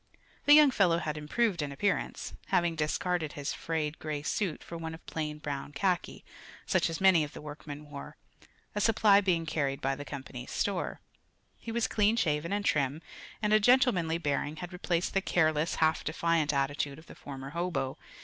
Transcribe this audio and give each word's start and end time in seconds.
The 0.45 0.55
young 0.55 0.71
fellow 0.71 0.97
had 0.97 1.15
improved 1.15 1.61
in 1.61 1.71
appearance, 1.71 2.33
having 2.47 2.75
discarded 2.75 3.33
his 3.33 3.53
frayed 3.53 3.99
gray 3.99 4.23
suit 4.23 4.63
for 4.63 4.75
one 4.75 4.95
of 4.95 5.05
plain 5.05 5.37
brown 5.37 5.73
khaki, 5.73 6.25
such 6.65 6.89
as 6.89 6.99
many 6.99 7.23
of 7.23 7.33
the 7.33 7.41
workmen 7.41 7.87
wore, 7.87 8.17
a 8.73 8.81
supply 8.81 9.21
being 9.21 9.45
carried 9.45 9.79
by 9.79 9.95
the 9.95 10.03
company's 10.03 10.49
store. 10.49 11.01
He 11.59 11.71
was 11.71 11.87
clean 11.87 12.15
shaven 12.15 12.51
and 12.51 12.65
trim, 12.65 13.03
and 13.43 13.53
a 13.53 13.59
gentlemanly 13.59 14.17
bearing 14.17 14.55
had 14.55 14.73
replaced 14.73 15.13
the 15.13 15.21
careless, 15.21 15.75
half 15.75 16.03
defiant 16.03 16.51
attitude 16.51 16.97
of 16.97 17.05
the 17.05 17.13
former 17.13 17.51
hobo. 17.51 17.99